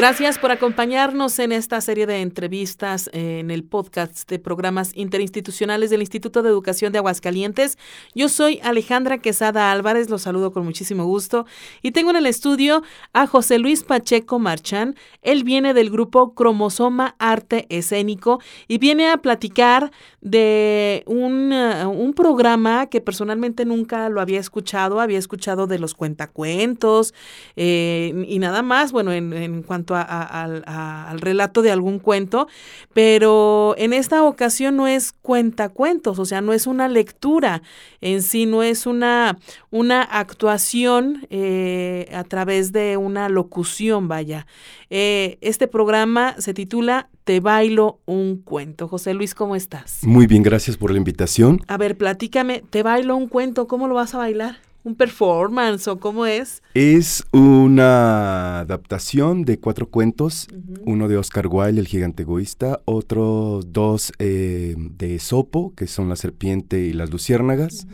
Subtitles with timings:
[0.00, 6.00] Gracias por acompañarnos en esta serie de entrevistas en el podcast de programas interinstitucionales del
[6.00, 7.76] Instituto de Educación de Aguascalientes.
[8.14, 11.44] Yo soy Alejandra Quesada Álvarez, los saludo con muchísimo gusto
[11.82, 12.82] y tengo en el estudio
[13.12, 14.96] a José Luis Pacheco Marchán.
[15.20, 19.92] Él viene del grupo Cromosoma Arte Escénico y viene a platicar
[20.22, 27.12] de un, uh, programa que personalmente nunca lo había escuchado, había escuchado de los cuentacuentos
[27.56, 32.48] eh, y nada más, bueno, en, en cuanto al relato de algún cuento,
[32.92, 37.62] pero en esta ocasión no es cuentacuentos, o sea, no es una lectura
[38.00, 39.38] en sí, no es una,
[39.70, 44.46] una actuación eh, a través de una locución, vaya.
[44.90, 48.88] Eh, este programa se titula Te bailo un cuento.
[48.88, 50.00] José Luis, ¿cómo estás?
[50.02, 51.60] Muy bien, gracias por la invitación.
[51.68, 54.69] A ver, platícame, Te bailo un cuento, ¿cómo lo vas a bailar?
[54.82, 56.62] Un performance o cómo es?
[56.74, 60.48] Es una adaptación de cuatro cuentos,
[60.84, 66.16] uno de Oscar Wilde, El gigante egoísta, otros dos eh, de Sopo, que son La
[66.16, 67.86] serpiente y las luciérnagas,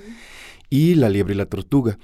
[0.70, 1.98] y La liebre y la tortuga.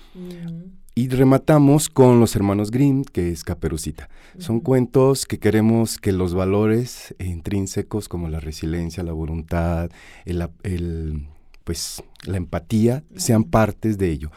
[0.95, 4.11] Y rematamos con Los hermanos Grimm, que es Caperucita.
[4.37, 9.91] Son cuentos que queremos que los valores intrínsecos como la resiliencia, la voluntad,
[10.27, 11.29] el,
[11.65, 14.31] pues, la empatía sean partes de ello.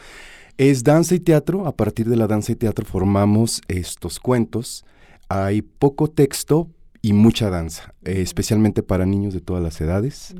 [0.57, 1.67] Es danza y teatro.
[1.67, 4.85] A partir de la danza y teatro formamos estos cuentos.
[5.27, 6.69] Hay poco texto
[7.01, 10.33] y mucha danza, eh, especialmente para niños de todas las edades,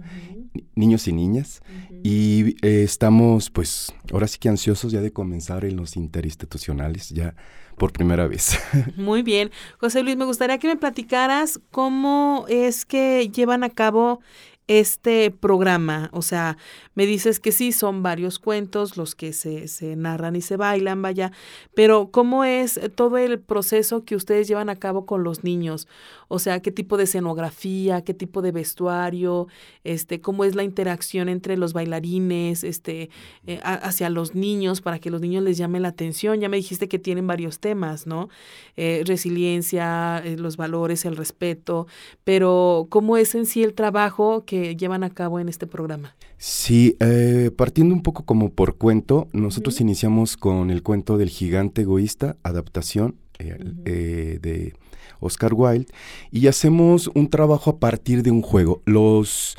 [0.73, 1.61] niños y niñas.
[2.01, 7.35] Y eh, estamos, pues, ahora sí que ansiosos ya de comenzar en los interinstitucionales, ya
[7.77, 8.57] por primera vez.
[8.97, 9.51] Muy bien.
[9.79, 14.21] José Luis, me gustaría que me platicaras cómo es que llevan a cabo
[14.67, 16.09] este programa?
[16.11, 16.57] O sea,
[16.95, 21.01] me dices que sí, son varios cuentos los que se, se, narran y se bailan,
[21.01, 21.31] vaya,
[21.75, 25.87] pero ¿cómo es todo el proceso que ustedes llevan a cabo con los niños?
[26.27, 29.47] O sea, ¿qué tipo de escenografía, qué tipo de vestuario,
[29.83, 33.09] este, cómo es la interacción entre los bailarines, este,
[33.45, 36.39] eh, hacia los niños, para que los niños les llame la atención?
[36.39, 38.29] Ya me dijiste que tienen varios temas, ¿no?
[38.77, 41.87] Eh, resiliencia, eh, los valores, el respeto,
[42.23, 46.15] pero ¿cómo es en sí el trabajo que llevan a cabo en este programa?
[46.37, 51.81] Sí, eh, partiendo un poco como por cuento, nosotros iniciamos con el cuento del gigante
[51.81, 54.73] egoísta, adaptación eh, eh, de
[55.19, 55.91] Oscar Wilde,
[56.31, 58.81] y hacemos un trabajo a partir de un juego.
[58.85, 59.57] Los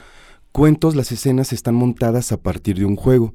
[0.53, 3.35] cuentos, las escenas están montadas a partir de un juego.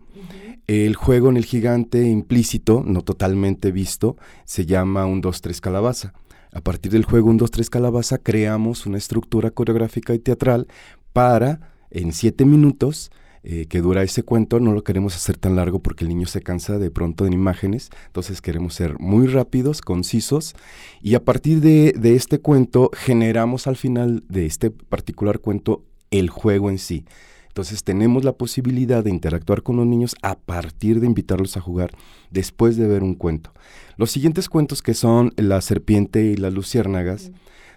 [0.68, 6.14] El juego en el gigante implícito, no totalmente visto, se llama un 2-3 calabaza.
[6.54, 10.68] A partir del juego un 2-3 calabaza creamos una estructura coreográfica y teatral
[11.14, 13.12] para, en siete minutos,
[13.44, 16.42] eh, que dura ese cuento, no lo queremos hacer tan largo porque el niño se
[16.42, 20.54] cansa de pronto en imágenes, entonces queremos ser muy rápidos, concisos,
[21.02, 26.30] y a partir de, de este cuento generamos al final de este particular cuento el
[26.30, 27.06] juego en sí.
[27.48, 31.92] Entonces tenemos la posibilidad de interactuar con los niños a partir de invitarlos a jugar
[32.30, 33.52] después de ver un cuento.
[33.98, 37.32] Los siguientes cuentos que son La serpiente y las luciérnagas,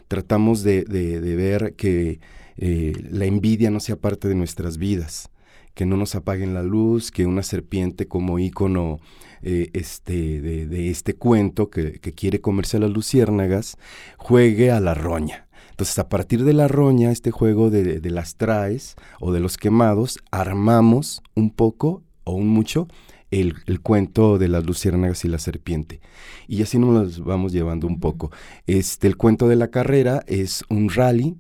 [0.06, 2.20] tratamos de, de, de ver que
[2.56, 5.30] eh, la envidia no sea parte de nuestras vidas,
[5.74, 9.00] que no nos apaguen la luz, que una serpiente como ícono
[9.42, 13.76] eh, este, de, este cuento que, quiere comerse a las luciérnagas,
[14.16, 15.48] juegue a la roña.
[15.70, 20.18] Entonces, a partir de la roña, este juego de, las traes o de los quemados,
[20.30, 22.86] armamos un poco o un mucho
[23.30, 26.00] el, cuento de las luciérnagas y la serpiente.
[26.46, 28.30] Y así nos vamos llevando un poco.
[28.66, 31.36] Este, el cuento de la carrera es un rally,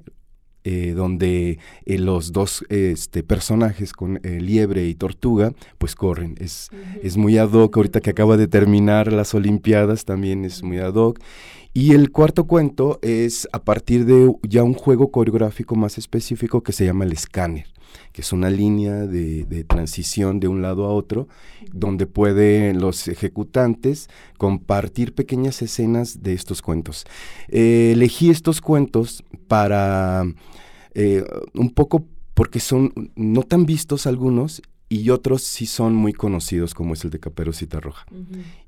[0.64, 6.36] eh, donde eh, los dos este, personajes con eh, liebre y tortuga pues corren.
[6.40, 6.70] Es,
[7.02, 10.94] es muy ad hoc, ahorita que acaba de terminar las Olimpiadas también es muy ad
[10.94, 11.20] hoc.
[11.74, 16.72] Y el cuarto cuento es a partir de ya un juego coreográfico más específico que
[16.72, 17.73] se llama el escáner
[18.12, 21.28] que es una línea de, transición de un lado a otro,
[21.72, 24.08] donde pueden los ejecutantes
[24.38, 27.04] compartir pequeñas escenas de estos cuentos.
[27.48, 30.24] Eh, elegí estos cuentos para
[30.94, 31.24] eh,
[31.54, 36.94] un poco porque son no tan vistos algunos y otros sí son muy conocidos, como
[36.94, 38.06] es el de Caperucita Roja.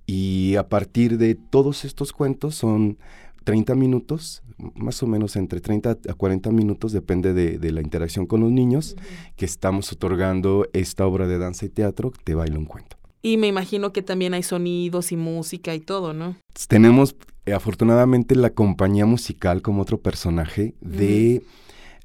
[0.06, 2.98] Y a partir de todos estos cuentos son
[3.46, 4.42] 30 minutos,
[4.74, 8.96] más o menos entre 30 a 40 minutos, depende de, la interacción con los niños,
[9.36, 12.96] que estamos otorgando esta obra de danza y teatro, Te bailo un cuento.
[13.22, 16.36] Y me imagino que también hay sonidos y música y todo, ¿no?
[16.66, 17.14] Tenemos
[17.46, 21.44] eh, afortunadamente la compañía musical como otro personaje de...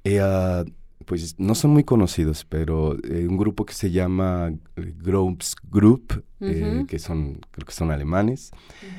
[0.03, 0.63] Eh, ah,
[1.06, 6.24] pues no son muy conocidos, pero eh, un grupo que se llama eh, Groups Group,
[6.39, 8.51] eh, que son, creo que son alemanes,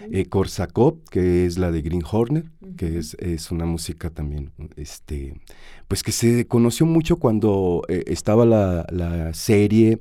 [0.08, 2.44] uh que es la de Green Horner,
[2.76, 5.40] que es, es, una música también, este,
[5.88, 10.00] pues que se conoció mucho cuando estaba la, la, serie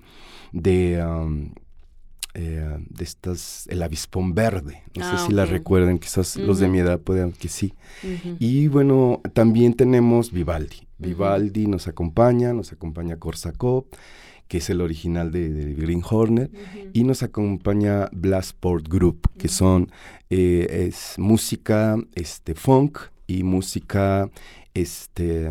[0.51, 1.01] de...
[2.33, 6.79] de estas, el avispón verde, no sé ah, si la recuerdan, quizás los de mi
[6.79, 7.73] edad puedan que sí.
[8.39, 10.87] Y bueno, también tenemos Vivaldi.
[10.97, 13.85] Vivaldi nos acompaña, nos acompaña Korsakov,
[14.47, 16.51] que es el original de, Green Hornet,
[16.93, 19.91] y nos acompaña Blastport Group, que son
[20.29, 24.29] eh, es música este funk y música
[24.73, 25.49] este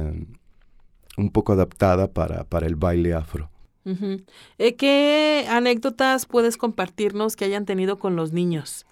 [1.17, 3.50] un poco adaptada para, para el baile afro.
[3.85, 8.87] Eh, ¿Qué anécdotas puedes compartirnos que hayan tenido con los niños?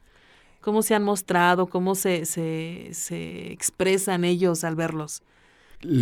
[0.60, 1.66] ¿Cómo se han mostrado?
[1.66, 5.22] ¿Cómo se, se, se expresan ellos al verlos?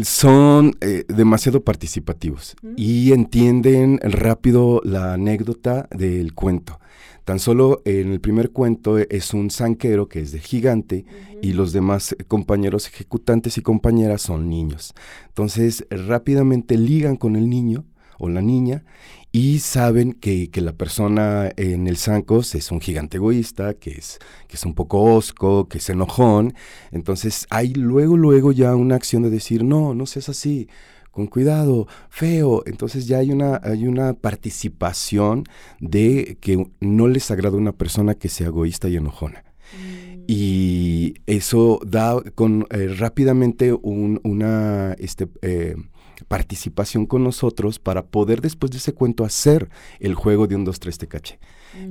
[0.05, 6.81] son eh, demasiado participativos y entienden rápido la anécdota del cuento.
[7.25, 11.05] Tan solo en el primer cuento es un zanquero que es de gigante
[11.43, 14.95] y los demás compañeros ejecutantes y compañeras son niños.
[15.29, 17.85] Entonces rápidamente ligan con el niño
[18.19, 18.85] o la niña
[19.37, 24.19] y saben que, la persona en el Zancos es un gigante egoísta, que es,
[24.49, 26.55] que es un poco osco, que es enojón.
[26.91, 30.69] Entonces hay luego, luego ya una acción de decir, no, no seas así,
[31.11, 32.63] con cuidado, feo.
[32.65, 35.45] Entonces ya hay una, hay una participación
[35.81, 39.45] de que no les agrada una persona que sea egoísta y enojona.
[39.75, 40.25] Mm.
[40.29, 44.95] Y eso da con, eh, rápidamente un, una...
[44.95, 45.77] Este, eh,
[46.25, 49.69] participación con nosotros para poder después de ese cuento hacer
[50.01, 51.39] el juego de un 2, 3 te caché.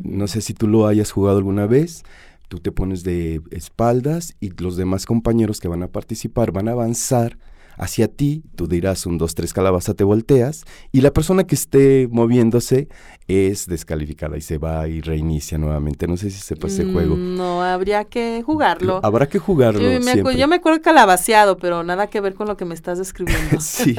[0.04, 2.04] No sé si tú lo hayas jugado alguna vez,
[2.48, 6.72] tú te pones de espaldas y los demás compañeros que van a participar van a
[6.72, 7.38] avanzar
[7.77, 12.07] hacia ti, tú dirás un, dos, tres calabaza, te volteas y la persona que esté
[12.12, 12.88] moviéndose
[13.27, 16.07] es descalificada y se va y reinicia nuevamente.
[16.07, 17.16] No sé si sepa ese juego.
[17.16, 19.00] Mm, no, habría que jugarlo.
[19.04, 19.81] Habrá que jugarlo.
[19.81, 23.00] Yo me, yo me acuerdo calabaceado, pero nada que ver con lo que me estás
[23.00, 23.57] describiendo.
[23.60, 23.95] sí.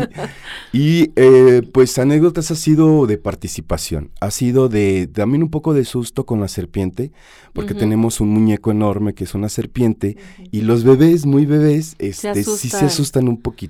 [0.73, 5.85] Y eh, pues anécdotas ha sido de participación, ha sido de también un poco de
[5.85, 7.13] susto con la serpiente,
[7.53, 10.17] porque tenemos un muñeco enorme que es una serpiente
[10.53, 13.66] y los bebés, muy bebés, este, sí se asustan un poquito.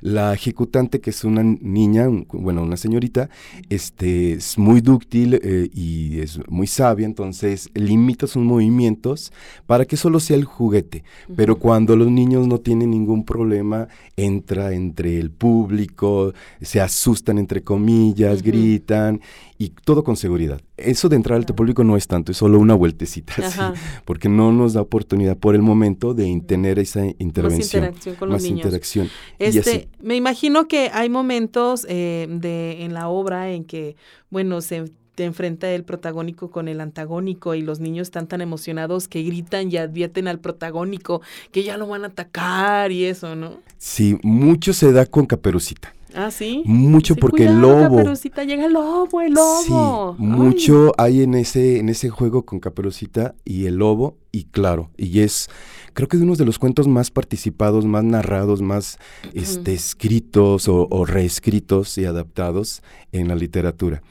[0.00, 3.30] La ejecutante, que es una niña, bueno, una señorita,
[3.68, 9.32] este, es muy dura eh, y es muy sabia, entonces limita sus movimientos
[9.66, 11.04] para que solo sea el juguete.
[11.36, 17.62] Pero cuando los niños no tienen ningún problema, entra entre el público, se asustan entre
[17.62, 19.20] comillas, gritan
[19.58, 20.60] y todo con seguridad.
[20.76, 23.34] Eso de entrar al público no es tanto, es solo una vueltecita,
[24.04, 27.82] porque no nos da oportunidad por el momento de tener esa intervención.
[27.82, 28.58] Más interacción con los niños.
[28.58, 29.08] interacción.
[29.38, 33.96] Este, me imagino que hay momentos eh, de, en la obra en que,
[34.28, 39.08] bueno, se te enfrenta el protagónico con el antagónico y los niños están tan emocionados
[39.08, 41.22] que gritan y advierten al protagónico
[41.52, 43.60] que ya lo van a atacar y eso, ¿no?
[43.78, 45.95] Sí, mucho se da con Caperucita.
[46.16, 46.62] Ah, sí.
[46.64, 47.98] Mucho porque el lobo.
[47.98, 50.16] Caperucita llega el lobo, el lobo.
[50.16, 54.90] Sí, mucho hay en ese, en ese juego con Caperucita y el lobo, y claro,
[54.96, 55.48] y es,
[55.92, 58.98] creo que es uno de los cuentos más participados, más narrados, más
[59.34, 64.02] este, escritos o, reescritos y adaptados en la literatura.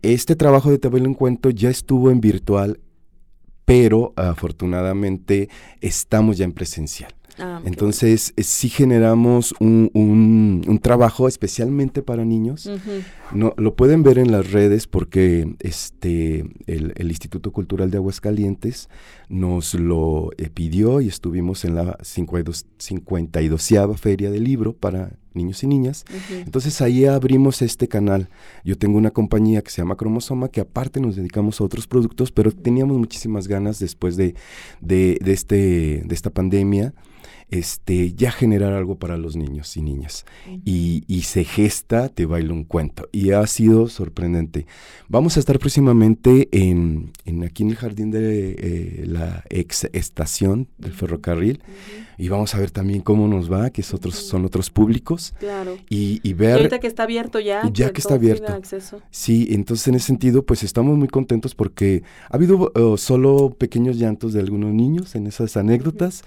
[0.00, 2.80] Este trabajo de Te un cuento ya estuvo en virtual,
[3.66, 5.48] pero afortunadamente
[5.80, 7.14] estamos ya en presencial.
[7.44, 12.70] Ah, Entonces, eh, sí generamos un, un, trabajo especialmente para niños.
[13.32, 18.88] no, lo pueden ver en las redes porque este, el, Instituto Cultural de Aguascalientes
[19.28, 25.62] nos lo eh, pidió y estuvimos en la 52, 52 Feria del Libro para niños
[25.62, 26.04] y niñas.
[26.30, 28.28] Entonces ahí abrimos este canal.
[28.64, 32.32] Yo tengo una compañía que se llama Cromosoma, que aparte nos dedicamos a otros productos,
[32.32, 34.34] pero teníamos muchísimas ganas después de,
[34.80, 36.94] de, de este, de esta pandemia
[37.52, 40.24] este, ya generar algo para los niños y niñas.
[40.64, 43.08] y, y, se gesta Te bailo un cuento.
[43.12, 44.66] Y ha sido sorprendente.
[45.08, 50.68] Vamos a estar próximamente en, en aquí en el jardín de eh, la ex estación
[50.78, 51.62] del ferrocarril.
[52.22, 55.34] Y vamos a ver también cómo nos va, que es otros, son otros públicos.
[55.40, 55.76] Claro.
[55.90, 56.52] Y, y ver...
[56.52, 57.68] ahorita que está abierto ya.
[57.72, 58.60] Ya que está abierto.
[59.10, 63.96] Sí, entonces en ese sentido, pues estamos muy contentos porque ha habido oh, solo pequeños
[63.96, 66.22] llantos de algunos niños en esas anécdotas.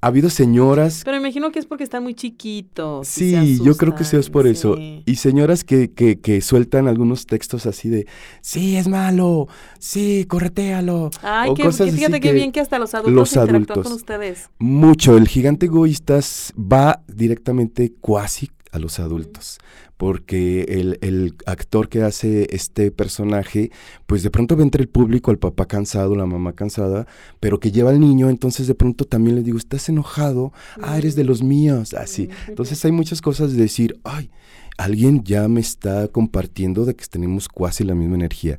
[0.00, 1.02] Ha habido señoras.
[1.04, 3.08] Pero me imagino que es porque están muy chiquitos.
[3.08, 4.76] Sí, yo creo que sí es por eso.
[4.78, 8.06] Y señoras que, que, que, sueltan algunos textos así de,
[8.40, 11.10] sí, es malo, sí, corretealo.
[11.22, 14.50] Ay, que, fíjate qué bien que hasta los adultos los interactúan con ustedes.
[14.58, 15.16] Mucho.
[15.16, 19.58] El gigante egoístas va directamente cuasi a los adultos,
[19.96, 20.62] porque
[21.00, 23.70] el, actor que hace este personaje,
[24.06, 27.06] pues de pronto ve entre el público al papá cansado, la mamá cansada,
[27.40, 30.52] pero que lleva al niño, entonces de pronto también le digo, ¿estás enojado?
[30.82, 32.28] Ah, eres de los míos, así.
[32.46, 34.30] Entonces hay muchas cosas de decir, ay,
[34.78, 38.58] alguien ya me está compartiendo de que tenemos casi la misma energía.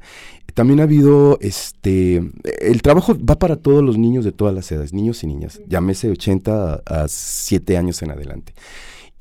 [0.53, 2.21] También ha habido, este,
[2.61, 6.09] el trabajo va para todos los niños de todas las edades, niños y niñas, llámese
[6.09, 8.53] 80 a, a 7 años en adelante.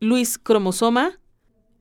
[0.00, 1.20] Luis Cromosoma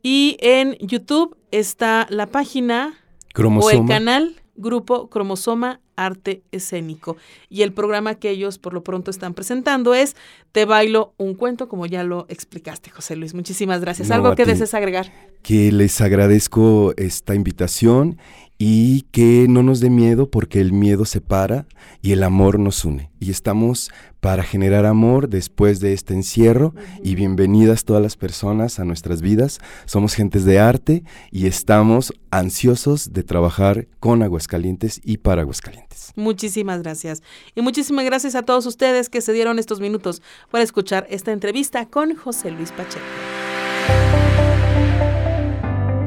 [0.03, 2.93] y en YouTube está la página
[3.35, 7.17] o el canal Grupo Cromosoma arte escénico.
[7.49, 10.15] Y el programa que ellos por lo pronto están presentando es
[10.51, 13.33] Te bailo un cuento, como ya lo explicaste, José Luis.
[13.33, 14.11] Muchísimas gracias.
[14.11, 15.11] ¿Algo que desees agregar?
[15.41, 18.17] Que les agradezco esta invitación
[18.57, 21.65] y que no nos dé miedo porque el miedo separa
[22.01, 23.11] y el amor nos une.
[23.19, 28.85] Y estamos para generar amor después de este encierro y bienvenidas todas las personas a
[28.85, 29.59] nuestras vidas.
[29.85, 36.13] Somos gentes de arte y estamos ansiosos de trabajar con Aguascalientes y para Aguascalientes.
[36.15, 37.21] Muchísimas gracias.
[37.55, 41.85] Y muchísimas gracias a todos ustedes que se dieron estos minutos para escuchar esta entrevista
[41.87, 43.42] con José Luis Pacheco.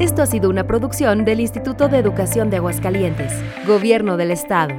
[0.06, 3.32] Esto ha sido una producción del Instituto de Educación de Aguascalientes,
[3.66, 4.72] Gobierno del Estado.